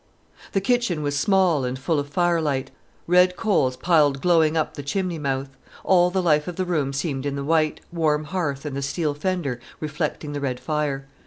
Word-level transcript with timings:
The 0.53 0.61
kitchen 0.61 1.03
was 1.03 1.15
small 1.15 1.63
and 1.63 1.77
full 1.77 1.99
of 1.99 2.07
firelight; 2.09 2.71
red 3.05 3.35
coals 3.35 3.77
piled 3.77 4.19
glowing 4.19 4.57
up 4.57 4.73
the 4.73 4.81
chimney 4.81 5.19
mouth. 5.19 5.49
All 5.83 6.09
the 6.09 6.23
life 6.23 6.47
of 6.47 6.55
the 6.55 6.65
room 6.65 6.91
seemed 6.91 7.23
in 7.23 7.35
the 7.35 7.43
white, 7.43 7.81
warm 7.91 8.23
hearth 8.23 8.65
and 8.65 8.75
the 8.75 8.81
steel 8.81 9.13
fender 9.13 9.59
reflecting 9.79 10.33
the 10.33 10.41
red 10.41 10.59
fire. 10.59 11.05